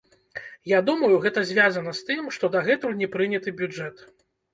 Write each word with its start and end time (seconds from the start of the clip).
Я 0.69 0.77
думаю, 0.87 1.19
гэта 1.25 1.43
звязана 1.49 1.93
з 1.99 2.07
тым, 2.07 2.31
што 2.37 2.49
дагэтуль 2.55 2.97
не 3.03 3.11
прыняты 3.17 3.55
бюджэт. 3.61 4.03